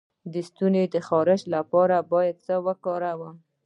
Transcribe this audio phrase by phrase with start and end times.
[0.31, 3.35] د ستوني د خارش لپاره باید څه وکاروم؟